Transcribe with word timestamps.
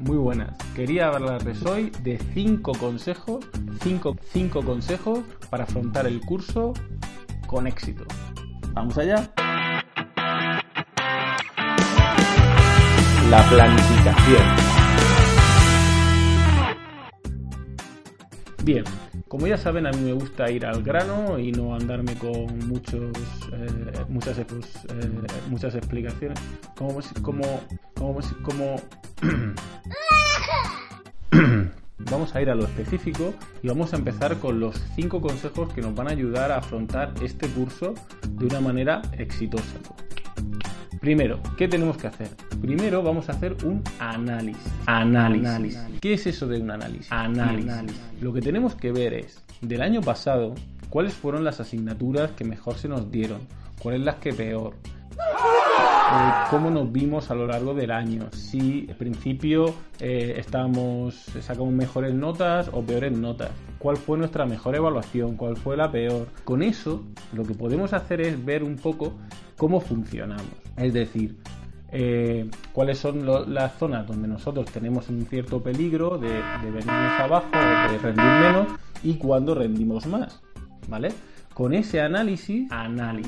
Muy 0.00 0.16
buenas. 0.16 0.56
Quería 0.74 1.08
hablarles 1.08 1.62
hoy 1.66 1.92
de 2.02 2.18
5 2.32 2.72
consejos, 2.72 3.44
5 3.82 4.16
cinco 4.32 4.62
consejos 4.62 5.20
para 5.50 5.64
afrontar 5.64 6.06
el 6.06 6.22
curso 6.22 6.72
con 7.46 7.66
éxito. 7.66 8.04
Vamos 8.72 8.96
allá. 8.96 9.30
La 13.28 13.46
planificación. 13.50 14.79
Bien, 18.72 18.84
como 19.26 19.48
ya 19.48 19.56
saben, 19.56 19.88
a 19.88 19.90
mí 19.90 20.00
me 20.00 20.12
gusta 20.12 20.48
ir 20.48 20.64
al 20.64 20.84
grano 20.84 21.40
y 21.40 21.50
no 21.50 21.74
andarme 21.74 22.14
con 22.14 22.56
muchos, 22.68 23.10
eh, 23.52 24.04
muchas, 24.08 24.38
eh, 24.38 24.44
muchas 25.48 25.74
explicaciones. 25.74 26.38
Vamos 31.98 32.36
a 32.36 32.42
ir 32.42 32.48
a 32.48 32.54
lo 32.54 32.62
específico 32.62 33.34
y 33.60 33.66
vamos 33.66 33.92
a 33.92 33.96
empezar 33.96 34.38
con 34.38 34.60
los 34.60 34.80
cinco 34.94 35.20
consejos 35.20 35.72
que 35.72 35.82
nos 35.82 35.92
van 35.94 36.06
a 36.06 36.12
ayudar 36.12 36.52
a 36.52 36.58
afrontar 36.58 37.12
este 37.22 37.48
curso 37.48 37.94
de 38.28 38.46
una 38.46 38.60
manera 38.60 39.02
exitosa. 39.18 39.80
Primero, 41.00 41.40
¿qué 41.58 41.66
tenemos 41.66 41.96
que 41.96 42.06
hacer? 42.06 42.28
Primero 42.60 43.02
vamos 43.02 43.30
a 43.30 43.32
hacer 43.32 43.56
un 43.64 43.82
análisis. 43.98 44.62
Análisis. 44.84 45.78
¿Qué 46.00 46.12
es 46.14 46.26
eso 46.26 46.46
de 46.46 46.60
un 46.60 46.70
análisis? 46.70 47.10
Análisis. 47.10 47.98
Lo 48.20 48.34
que 48.34 48.42
tenemos 48.42 48.74
que 48.74 48.92
ver 48.92 49.14
es, 49.14 49.42
del 49.62 49.80
año 49.80 50.02
pasado, 50.02 50.54
cuáles 50.90 51.14
fueron 51.14 51.42
las 51.42 51.58
asignaturas 51.60 52.32
que 52.32 52.44
mejor 52.44 52.76
se 52.76 52.88
nos 52.88 53.10
dieron, 53.10 53.40
cuáles 53.82 54.02
las 54.02 54.16
que 54.16 54.34
peor. 54.34 54.74
Eh, 55.16 56.32
cómo 56.50 56.70
nos 56.70 56.92
vimos 56.92 57.30
a 57.30 57.34
lo 57.34 57.46
largo 57.46 57.72
del 57.72 57.92
año, 57.92 58.28
si 58.32 58.86
al 58.90 58.96
principio 58.96 59.72
eh, 59.98 60.34
estábamos, 60.36 61.14
sacamos 61.40 61.72
mejores 61.72 62.12
notas 62.12 62.68
o 62.72 62.82
peores 62.82 63.12
notas, 63.12 63.50
cuál 63.78 63.96
fue 63.96 64.18
nuestra 64.18 64.44
mejor 64.44 64.74
evaluación, 64.74 65.36
cuál 65.36 65.56
fue 65.56 65.76
la 65.76 65.90
peor. 65.90 66.26
Con 66.44 66.62
eso 66.62 67.04
lo 67.32 67.44
que 67.44 67.54
podemos 67.54 67.92
hacer 67.92 68.20
es 68.20 68.44
ver 68.44 68.64
un 68.64 68.76
poco 68.76 69.14
cómo 69.56 69.80
funcionamos, 69.80 70.46
es 70.76 70.92
decir, 70.92 71.36
eh, 71.92 72.48
cuáles 72.72 72.98
son 72.98 73.26
las 73.52 73.74
zonas 73.78 74.06
donde 74.06 74.28
nosotros 74.28 74.66
tenemos 74.70 75.08
un 75.08 75.26
cierto 75.26 75.62
peligro 75.62 76.18
de, 76.18 76.28
de 76.28 76.70
venirnos 76.70 77.20
abajo 77.20 77.48
o 77.52 77.92
de 77.92 77.98
rendir 77.98 78.24
menos 78.24 78.66
y 79.02 79.14
cuándo 79.14 79.54
rendimos 79.54 80.06
más, 80.06 80.40
¿vale? 80.88 81.10
Con 81.54 81.74
ese 81.74 82.00
análisis, 82.00 82.70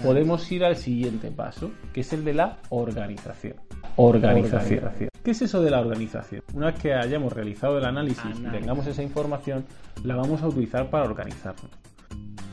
podemos 0.03 0.51
ir 0.51 0.65
al 0.65 0.77
siguiente 0.77 1.31
paso, 1.31 1.71
que 1.93 2.01
es 2.01 2.13
el 2.13 2.25
de 2.25 2.33
la 2.33 2.59
organización. 2.71 3.57
Organización. 3.97 4.91
¿Qué 5.23 5.33
es 5.33 5.43
eso 5.43 5.61
de 5.61 5.71
la 5.71 5.81
organización? 5.81 6.43
Una 6.55 6.67
vez 6.67 6.81
que 6.81 6.95
hayamos 6.95 7.33
realizado 7.33 7.77
el 7.79 7.85
análisis 7.85 8.25
y 8.39 8.43
tengamos 8.45 8.87
esa 8.87 9.03
información, 9.03 9.67
la 10.03 10.17
vamos 10.17 10.41
a 10.43 10.49
utilizar 10.49 10.89
para 10.89 11.05
organizarnos. 11.05 11.71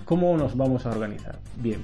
¿Cómo 0.06 0.36
nos 0.36 0.58
vamos 0.58 0.86
a 0.86 0.90
organizar? 0.90 1.40
Bien, 1.56 1.82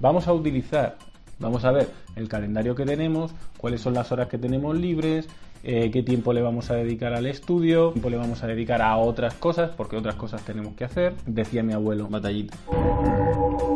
vamos 0.00 0.26
a 0.26 0.32
utilizar, 0.32 0.96
vamos 1.38 1.64
a 1.64 1.72
ver 1.72 1.90
el 2.16 2.28
calendario 2.28 2.74
que 2.74 2.84
tenemos, 2.84 3.32
cuáles 3.58 3.80
son 3.80 3.94
las 3.94 4.12
horas 4.12 4.28
que 4.28 4.38
tenemos 4.38 4.76
libres, 4.76 5.28
eh, 5.62 5.90
qué 5.90 6.02
tiempo 6.02 6.32
le 6.32 6.42
vamos 6.42 6.70
a 6.70 6.74
dedicar 6.74 7.12
al 7.12 7.26
estudio, 7.26 7.88
qué 7.88 7.94
tiempo 7.94 8.10
le 8.10 8.16
vamos 8.16 8.42
a 8.42 8.46
dedicar 8.46 8.82
a 8.82 8.96
otras 8.96 9.34
cosas, 9.34 9.70
porque 9.76 9.96
otras 9.96 10.14
cosas 10.14 10.42
tenemos 10.42 10.74
que 10.74 10.84
hacer. 10.84 11.14
Decía 11.26 11.62
mi 11.62 11.72
abuelo, 11.72 12.08
batallita. 12.08 12.56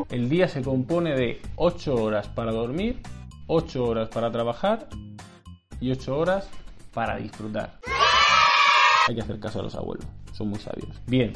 El 0.09 0.29
día 0.29 0.49
se 0.49 0.63
compone 0.63 1.15
de 1.15 1.41
8 1.57 1.95
horas 1.95 2.29
para 2.29 2.53
dormir, 2.53 3.01
8 3.47 3.85
horas 3.85 4.09
para 4.09 4.31
trabajar 4.31 4.89
y 5.81 5.91
8 5.91 6.17
horas 6.17 6.49
para 6.93 7.17
disfrutar. 7.17 7.79
Hay 9.09 9.15
que 9.15 9.23
hacer 9.23 9.41
caso 9.41 9.61
a 9.61 9.63
los 9.63 9.75
abuelos, 9.75 10.07
son 10.33 10.49
muy 10.49 10.59
sabios. 10.59 11.01
Bien, 11.07 11.33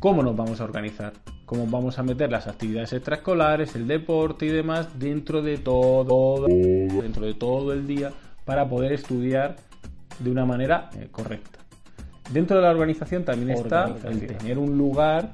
¿cómo 0.00 0.22
nos 0.22 0.36
vamos 0.36 0.60
a 0.60 0.64
organizar? 0.64 1.12
¿Cómo 1.48 1.66
vamos 1.66 1.98
a 1.98 2.02
meter 2.02 2.30
las 2.30 2.46
actividades 2.46 2.92
extraescolares, 2.92 3.74
el 3.74 3.88
deporte 3.88 4.44
y 4.44 4.50
demás 4.50 4.98
dentro 4.98 5.40
de 5.40 5.56
todo, 5.56 6.44
dentro 6.46 7.24
de 7.24 7.32
todo 7.32 7.72
el 7.72 7.86
día 7.86 8.12
para 8.44 8.68
poder 8.68 8.92
estudiar 8.92 9.56
de 10.18 10.30
una 10.30 10.44
manera 10.44 10.90
eh, 10.94 11.08
correcta. 11.10 11.58
Dentro 12.30 12.58
de 12.58 12.64
la 12.64 12.70
organización 12.70 13.24
también 13.24 13.56
está 13.56 13.86
el 14.04 14.26
tener 14.26 14.58
un 14.58 14.76
lugar 14.76 15.32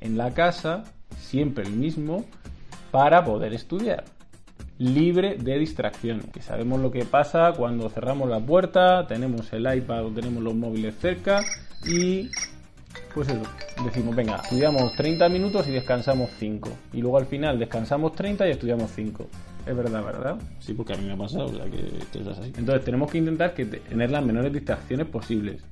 en 0.00 0.16
la 0.16 0.32
casa, 0.32 0.84
siempre 1.18 1.64
el 1.64 1.72
mismo, 1.74 2.24
para 2.90 3.22
poder 3.22 3.52
estudiar. 3.52 4.04
Libre 4.78 5.36
de 5.36 5.58
distracciones. 5.58 6.30
Que 6.32 6.40
sabemos 6.40 6.80
lo 6.80 6.90
que 6.90 7.04
pasa 7.04 7.52
cuando 7.54 7.90
cerramos 7.90 8.30
la 8.30 8.40
puerta, 8.40 9.06
tenemos 9.06 9.52
el 9.52 9.70
iPad 9.70 10.06
o 10.06 10.10
tenemos 10.12 10.42
los 10.42 10.54
móviles 10.54 10.94
cerca 10.98 11.42
y 11.86 12.30
pues 13.14 13.28
eso, 13.28 13.42
decimos, 13.84 14.14
venga, 14.14 14.36
estudiamos 14.36 14.92
30 14.94 15.28
minutos 15.28 15.66
y 15.68 15.72
descansamos 15.72 16.30
5. 16.38 16.70
Y 16.92 17.00
luego 17.00 17.18
al 17.18 17.26
final 17.26 17.58
descansamos 17.58 18.14
30 18.14 18.48
y 18.48 18.50
estudiamos 18.50 18.90
5. 18.94 19.26
Es 19.66 19.76
verdad, 19.76 20.04
¿verdad? 20.04 20.38
Sí, 20.58 20.74
porque 20.74 20.94
a 20.94 20.96
mí 20.96 21.04
me 21.04 21.12
ha 21.12 21.16
pasado, 21.16 21.46
o 21.46 21.54
sea 21.54 21.64
que, 21.66 22.18
es 22.18 22.26
así. 22.26 22.52
Entonces 22.56 22.84
tenemos 22.84 23.10
que 23.10 23.18
intentar 23.18 23.54
que 23.54 23.64
tener 23.64 24.10
las 24.10 24.24
menores 24.24 24.52
distracciones 24.52 25.06
posibles. 25.06 25.62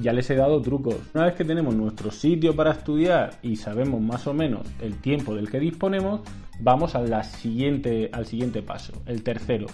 Ya 0.00 0.12
les 0.12 0.28
he 0.28 0.34
dado 0.34 0.60
trucos. 0.60 0.96
Una 1.14 1.24
vez 1.24 1.34
que 1.34 1.44
tenemos 1.44 1.74
nuestro 1.74 2.10
sitio 2.10 2.54
para 2.54 2.72
estudiar 2.72 3.38
y 3.42 3.56
sabemos 3.56 4.00
más 4.02 4.26
o 4.26 4.34
menos 4.34 4.66
el 4.82 4.98
tiempo 5.00 5.34
del 5.34 5.50
que 5.50 5.58
disponemos, 5.58 6.20
vamos 6.60 6.94
a 6.94 7.00
la 7.00 7.24
siguiente, 7.24 8.10
al 8.12 8.26
siguiente 8.26 8.62
paso, 8.62 8.92
el 9.06 9.22
tercero. 9.22 9.66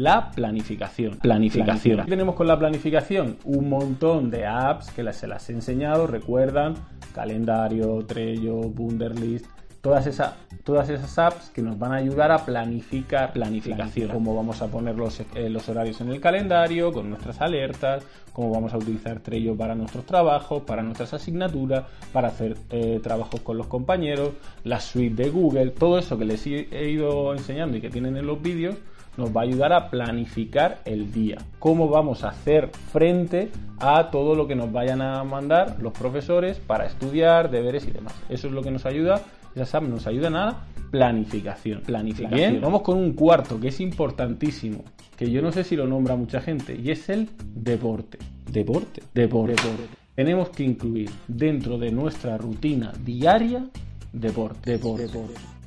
La 0.00 0.30
planificación. 0.30 1.18
Planificación. 1.18 2.04
¿Qué 2.04 2.10
tenemos 2.10 2.34
con 2.34 2.46
la 2.46 2.58
planificación? 2.58 3.36
Un 3.44 3.68
montón 3.68 4.30
de 4.30 4.46
apps 4.46 4.90
que 4.92 5.12
se 5.12 5.26
las 5.26 5.50
he 5.50 5.52
enseñado, 5.52 6.06
recuerdan, 6.06 6.74
calendario, 7.14 8.02
Trello, 8.06 8.60
Wunderlist, 8.60 9.44
todas 9.82 10.06
esas, 10.06 10.36
todas 10.64 10.88
esas 10.88 11.18
apps 11.18 11.50
que 11.50 11.60
nos 11.60 11.78
van 11.78 11.92
a 11.92 11.96
ayudar 11.96 12.32
a 12.32 12.46
planificar 12.46 13.34
planificación, 13.34 14.08
cómo 14.08 14.34
vamos 14.34 14.62
a 14.62 14.68
poner 14.68 14.96
los, 14.96 15.20
eh, 15.34 15.50
los, 15.50 15.68
horarios 15.68 16.00
en 16.00 16.08
el 16.08 16.20
calendario, 16.22 16.94
con 16.94 17.10
nuestras 17.10 17.42
alertas, 17.42 18.02
cómo 18.32 18.50
vamos 18.52 18.72
a 18.72 18.78
utilizar 18.78 19.20
Trello 19.20 19.54
para 19.54 19.74
nuestros 19.74 20.06
trabajos, 20.06 20.62
para 20.62 20.82
nuestras 20.82 21.12
asignaturas, 21.12 21.84
para 22.10 22.28
hacer 22.28 22.56
eh, 22.70 23.00
trabajos 23.02 23.42
con 23.42 23.58
los 23.58 23.66
compañeros, 23.66 24.30
la 24.64 24.80
suite 24.80 25.24
de 25.24 25.28
Google, 25.28 25.72
todo 25.72 25.98
eso 25.98 26.16
que 26.16 26.24
les 26.24 26.46
he 26.46 26.88
ido 26.88 27.34
enseñando 27.34 27.76
y 27.76 27.82
que 27.82 27.90
tienen 27.90 28.16
en 28.16 28.26
los 28.26 28.40
vídeos 28.40 28.76
nos 29.20 29.36
va 29.36 29.42
a 29.42 29.44
ayudar 29.44 29.72
a 29.72 29.90
planificar 29.90 30.80
el 30.84 31.12
día. 31.12 31.38
Cómo 31.60 31.88
vamos 31.88 32.24
a 32.24 32.30
hacer 32.30 32.70
frente 32.92 33.50
a 33.78 34.10
todo 34.10 34.34
lo 34.34 34.48
que 34.48 34.56
nos 34.56 34.72
vayan 34.72 35.00
a 35.00 35.22
mandar 35.22 35.76
los 35.80 35.92
profesores 35.92 36.58
para 36.58 36.86
estudiar, 36.86 37.50
deberes 37.50 37.86
y 37.86 37.92
demás. 37.92 38.14
Eso 38.28 38.48
es 38.48 38.52
lo 38.52 38.62
que 38.62 38.70
nos 38.70 38.86
ayuda 38.86 39.22
esas 39.54 39.74
apps 39.74 39.88
nos 39.88 40.06
ayudan 40.06 40.36
a 40.36 40.64
planificación. 40.90 41.80
Planificación. 41.80 42.38
Bien, 42.38 42.60
vamos 42.60 42.82
con 42.82 42.98
un 42.98 43.12
cuarto 43.12 43.58
que 43.58 43.68
es 43.68 43.80
importantísimo, 43.80 44.84
que 45.16 45.30
yo 45.30 45.42
no 45.42 45.52
sé 45.52 45.64
si 45.64 45.76
lo 45.76 45.86
nombra 45.86 46.16
mucha 46.16 46.40
gente, 46.40 46.78
y 46.80 46.90
es 46.90 47.08
el 47.08 47.28
deporte. 47.40 48.18
Deporte. 48.50 49.02
Deporte. 49.14 49.62
Tenemos 50.14 50.50
que 50.50 50.64
incluir 50.64 51.10
dentro 51.26 51.78
de 51.78 51.90
nuestra 51.90 52.36
rutina 52.36 52.92
diaria 53.04 53.66
deporte. 54.12 54.72
Deporte. 54.72 55.06
deporte 55.06 55.59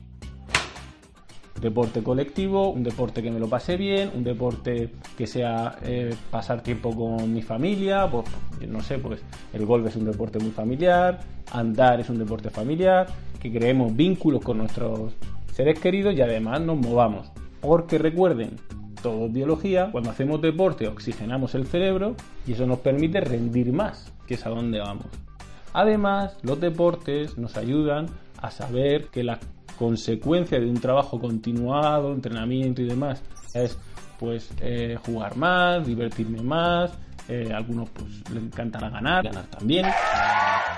deporte 1.63 2.03
colectivo, 2.03 2.69
un 2.69 2.83
deporte 2.83 3.23
que 3.23 3.31
me 3.31 3.39
lo 3.39 3.47
pase 3.47 3.77
bien, 3.77 4.11
un 4.13 4.23
deporte 4.23 4.89
que 5.17 5.25
sea 5.25 5.77
eh, 5.81 6.13
pasar 6.29 6.61
tiempo 6.61 6.93
con 6.93 7.33
mi 7.33 7.41
familia, 7.41 8.07
pues 8.11 8.25
no 8.67 8.81
sé, 8.81 8.99
pues 8.99 9.21
el 9.53 9.65
golf 9.65 9.87
es 9.87 9.95
un 9.95 10.05
deporte 10.05 10.39
muy 10.39 10.51
familiar, 10.51 11.21
andar 11.51 12.01
es 12.01 12.09
un 12.09 12.19
deporte 12.19 12.49
familiar, 12.49 13.07
que 13.39 13.51
creemos 13.51 13.95
vínculos 13.95 14.43
con 14.43 14.57
nuestros 14.57 15.13
seres 15.53 15.79
queridos 15.79 16.13
y 16.13 16.21
además 16.21 16.59
nos 16.61 16.77
movamos. 16.77 17.31
Porque 17.61 17.97
recuerden, 17.97 18.57
todo 19.01 19.27
es 19.27 19.33
biología, 19.33 19.89
cuando 19.91 20.09
hacemos 20.09 20.41
deporte 20.41 20.89
oxigenamos 20.89 21.55
el 21.55 21.65
cerebro 21.65 22.15
y 22.45 22.53
eso 22.53 22.67
nos 22.67 22.79
permite 22.79 23.21
rendir 23.21 23.71
más, 23.71 24.11
que 24.27 24.33
es 24.33 24.45
a 24.45 24.49
dónde 24.49 24.79
vamos. 24.79 25.07
Además, 25.71 26.37
los 26.43 26.59
deportes 26.59 27.37
nos 27.37 27.55
ayudan 27.55 28.07
a 28.41 28.51
saber 28.51 29.07
que 29.07 29.23
la 29.23 29.39
consecuencia 29.77 30.59
de 30.59 30.69
un 30.69 30.79
trabajo 30.79 31.19
continuado, 31.19 32.13
entrenamiento 32.13 32.81
y 32.81 32.85
demás, 32.85 33.21
es 33.53 33.77
pues 34.19 34.49
eh, 34.61 34.97
jugar 35.05 35.35
más, 35.35 35.85
divertirme 35.85 36.41
más, 36.41 36.91
eh, 37.27 37.51
algunos 37.53 37.89
pues 37.89 38.29
le 38.31 38.39
encantará 38.39 38.89
ganar, 38.89 39.23
ganar 39.23 39.45
también. 39.45 39.85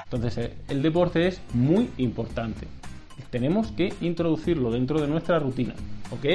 Entonces 0.03 0.37
eh, 0.37 0.53
el 0.67 0.81
deporte 0.81 1.27
es 1.27 1.41
muy 1.53 1.89
importante. 1.97 2.67
Tenemos 3.29 3.71
que 3.71 3.93
introducirlo 4.01 4.71
dentro 4.71 5.01
de 5.01 5.07
nuestra 5.07 5.39
rutina, 5.39 5.73
¿ok? 6.11 6.25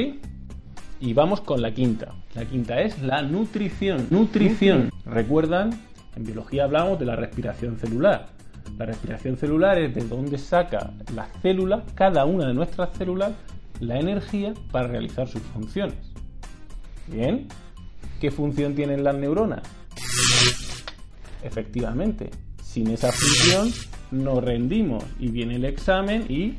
Y 1.01 1.15
vamos 1.15 1.41
con 1.41 1.63
la 1.63 1.73
quinta. 1.73 2.13
La 2.35 2.45
quinta 2.45 2.81
es 2.81 3.01
la 3.03 3.23
nutrición. 3.23 4.07
Nutrición. 4.11 4.91
¿Recuerdan? 5.07 5.71
En 6.15 6.25
biología 6.25 6.65
hablamos 6.65 6.99
de 6.99 7.07
la 7.07 7.17
respiración 7.17 7.79
celular. 7.79 8.29
La 8.79 8.87
respiración 8.87 9.37
celular 9.37 9.79
es 9.79 9.95
de 9.95 10.05
donde 10.05 10.39
saca 10.39 10.93
la 11.15 11.27
célula, 11.43 11.85
cada 11.95 12.25
una 12.25 12.47
de 12.47 12.55
nuestras 12.55 12.97
células, 12.97 13.33
la 13.81 13.99
energía 13.99 14.55
para 14.71 14.89
realizar 14.89 15.29
sus 15.29 15.43
funciones. 15.43 15.97
Bien, 17.07 17.49
¿qué 18.21 18.31
función 18.31 18.75
tienen 18.75 19.05
las 19.05 19.15
neuronas? 19.17 19.63
Efectivamente, 21.43 22.31
sin 22.63 22.89
esa 22.89 23.11
función 23.11 23.71
nos 24.11 24.43
rendimos 24.43 25.05
y 25.19 25.29
viene 25.29 25.57
el 25.57 25.65
examen 25.65 26.25
y... 26.29 26.57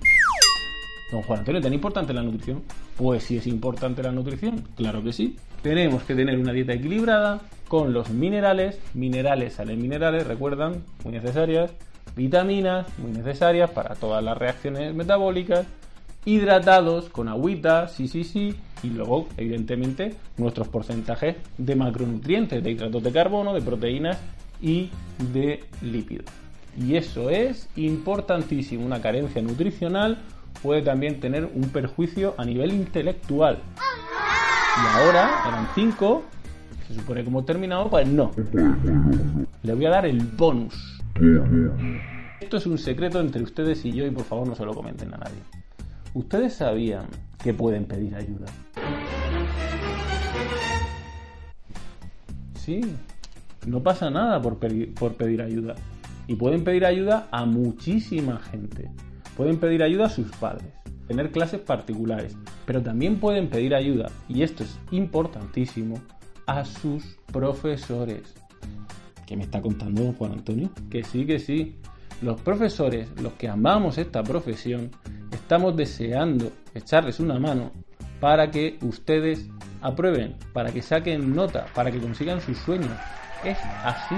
Don 1.12 1.22
Juan 1.24 1.40
Antonio, 1.40 1.62
¿tan 1.62 1.74
importante 1.74 2.14
la 2.14 2.24
nutrición? 2.24 2.64
Pues 2.96 3.24
sí 3.24 3.38
es 3.38 3.46
importante 3.46 4.02
la 4.02 4.12
nutrición, 4.12 4.64
claro 4.76 5.04
que 5.04 5.12
sí. 5.12 5.38
Tenemos 5.62 6.04
que 6.04 6.16
tener 6.16 6.40
una 6.40 6.54
dieta 6.54 6.74
equilibrada 6.74 7.42
con 7.68 7.94
los 7.94 8.10
minerales, 8.10 8.80
minerales 8.94 9.54
salen 9.54 9.82
minerales, 9.82 10.26
recuerdan, 10.28 10.84
muy 11.04 11.14
necesarias, 11.14 11.72
vitaminas, 12.16 12.88
muy 12.98 13.12
necesarias 13.12 13.70
para 13.72 13.96
todas 13.96 14.24
las 14.24 14.38
reacciones 14.38 14.94
metabólicas, 14.94 15.66
hidratados 16.26 17.10
con 17.10 17.28
agüita, 17.28 17.88
sí, 17.88 18.08
sí, 18.08 18.24
sí, 18.24 18.56
y 18.84 18.90
luego, 18.90 19.28
evidentemente, 19.38 20.16
nuestros 20.38 20.68
porcentajes 20.68 21.38
de 21.58 21.76
macronutrientes, 21.76 22.64
de 22.64 22.72
hidratos 22.72 23.04
de 23.04 23.12
carbono, 23.12 23.54
de 23.54 23.62
proteínas 23.62 24.18
y 24.62 24.90
de 25.34 25.64
lípidos. 25.82 26.26
Y 26.78 26.96
eso 26.96 27.30
es 27.30 27.68
importantísimo. 27.76 28.86
Una 28.86 29.02
carencia 29.02 29.42
nutricional 29.42 30.20
puede 30.62 30.82
también 30.82 31.20
tener 31.20 31.46
un 31.46 31.70
perjuicio 31.70 32.34
a 32.38 32.46
nivel 32.46 32.72
intelectual. 32.74 33.60
Y 34.78 34.98
ahora 34.98 35.44
eran 35.48 35.68
cinco. 35.76 36.24
Se 36.88 36.96
supone 36.96 37.24
que 37.24 37.30
hemos 37.30 37.46
terminado, 37.46 37.90
pues 37.90 38.08
no. 38.08 38.32
Le 39.64 39.74
voy 39.74 39.86
a 39.86 39.90
dar 39.90 40.06
el 40.06 40.20
bonus. 40.22 41.01
Esto 42.40 42.58
es 42.58 42.66
un 42.66 42.78
secreto 42.78 43.20
entre 43.20 43.44
ustedes 43.44 43.86
y 43.86 43.92
yo 43.92 44.06
y 44.06 44.12
por 44.12 44.24
favor 44.24 44.48
no 44.48 44.56
se 44.56 44.66
lo 44.66 44.74
comenten 44.74 45.14
a 45.14 45.18
nadie. 45.18 45.40
¿Ustedes 46.14 46.56
sabían 46.56 47.06
que 47.42 47.54
pueden 47.54 47.86
pedir 47.86 48.16
ayuda? 48.16 48.48
Sí, 52.56 52.82
no 53.68 53.84
pasa 53.84 54.10
nada 54.10 54.42
por 54.42 54.58
pedir, 54.58 55.42
ayuda. 55.42 55.76
Y 56.28 56.36
pueden 56.36 56.64
pedir 56.64 56.86
ayuda 56.86 57.28
a 57.32 57.46
muchísima 57.46 58.40
gente. 58.40 58.90
Pueden 59.38 59.58
pedir 59.58 59.84
ayuda 59.84 60.06
a 60.06 60.10
sus 60.10 60.32
padres, 60.32 60.74
tener 61.08 61.32
clases 61.32 61.60
particulares, 61.62 62.36
pero 62.66 62.82
también 62.82 63.20
pueden 63.20 63.50
pedir 63.50 63.76
ayuda, 63.76 64.10
y 64.28 64.42
esto 64.44 64.64
es 64.64 64.80
importantísimo, 64.92 66.02
a 66.48 66.66
sus 66.66 67.18
profesores. 67.32 68.34
¿Qué 69.32 69.38
me 69.38 69.46
está 69.46 69.62
contando 69.62 70.04
don 70.04 70.14
Juan 70.16 70.34
Antonio? 70.34 70.72
Que 70.90 71.06
sí, 71.06 71.26
que 71.26 71.40
sí. 71.40 71.78
Los 72.22 72.42
profesores, 72.42 73.08
los 73.22 73.32
que 73.36 73.48
amamos 73.48 73.98
esta 73.98 74.24
profesión, 74.24 74.92
estamos 75.32 75.78
deseando 75.78 76.52
echarles 76.76 77.22
una 77.22 77.40
mano 77.40 77.72
para 78.20 78.52
que 78.52 78.78
ustedes 78.82 79.48
aprueben, 79.82 80.36
para 80.52 80.74
que 80.74 80.82
saquen 80.82 81.34
nota, 81.34 81.68
para 81.74 81.94
que 81.94 82.00
consigan 82.00 82.42
sus 82.42 82.58
sueños. 82.58 82.92
Es 83.46 83.58
así. 83.86 84.18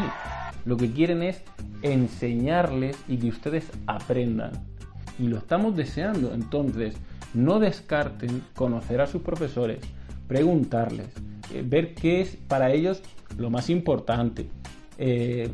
Lo 0.65 0.77
que 0.77 0.91
quieren 0.91 1.21
es 1.21 1.43
enseñarles 1.83 2.97
y 3.07 3.17
que 3.17 3.27
ustedes 3.27 3.69
aprendan. 3.85 4.65
Y 5.19 5.27
lo 5.27 5.37
estamos 5.37 5.75
deseando. 5.75 6.33
Entonces, 6.33 6.95
no 7.35 7.59
descarten 7.59 8.41
conocer 8.55 8.99
a 8.99 9.05
sus 9.05 9.21
profesores, 9.21 9.77
preguntarles, 10.27 11.09
eh, 11.53 11.63
ver 11.63 11.93
qué 11.93 12.21
es 12.21 12.35
para 12.35 12.71
ellos 12.71 13.03
lo 13.37 13.51
más 13.51 13.69
importante. 13.69 14.49
Eh, 14.97 15.49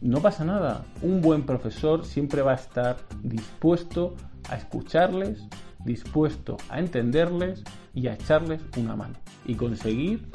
no 0.00 0.20
pasa 0.20 0.44
nada. 0.44 0.84
Un 1.02 1.20
buen 1.20 1.44
profesor 1.44 2.04
siempre 2.04 2.42
va 2.42 2.52
a 2.52 2.56
estar 2.56 2.96
dispuesto 3.22 4.14
a 4.48 4.56
escucharles, 4.56 5.42
dispuesto 5.84 6.56
a 6.68 6.78
entenderles 6.78 7.62
y 7.94 8.06
a 8.08 8.14
echarles 8.14 8.60
una 8.76 8.96
mano. 8.96 9.14
Y 9.44 9.54
conseguir 9.54 10.26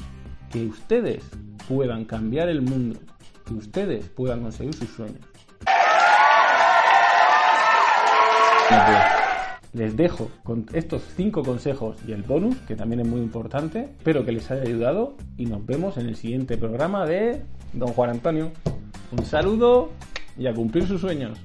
que 0.51 0.65
ustedes 0.65 1.23
puedan 1.67 2.05
cambiar 2.05 2.49
el 2.49 2.61
mundo, 2.61 2.99
que 3.45 3.53
ustedes 3.53 4.07
puedan 4.09 4.41
conseguir 4.41 4.73
sus 4.73 4.89
sueños. 4.89 5.25
Les 9.75 9.97
dejo 9.97 10.31
con 10.45 10.65
estos 10.71 11.03
cinco 11.17 11.43
consejos 11.43 11.97
y 12.07 12.13
el 12.13 12.23
bonus, 12.23 12.55
que 12.61 12.77
también 12.77 13.01
es 13.01 13.07
muy 13.07 13.19
importante. 13.19 13.89
Espero 13.97 14.23
que 14.23 14.31
les 14.31 14.49
haya 14.49 14.61
ayudado 14.61 15.17
y 15.35 15.47
nos 15.47 15.65
vemos 15.65 15.97
en 15.97 16.05
el 16.07 16.15
siguiente 16.15 16.57
programa 16.57 17.05
de 17.05 17.41
Don 17.73 17.89
Juan 17.89 18.11
Antonio. 18.11 18.53
Un 19.11 19.25
saludo 19.25 19.91
y 20.37 20.47
a 20.47 20.53
cumplir 20.53 20.87
sus 20.87 21.01
sueños. 21.01 21.37